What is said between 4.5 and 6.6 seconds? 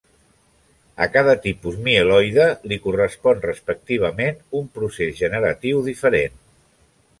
un procés generatiu diferent.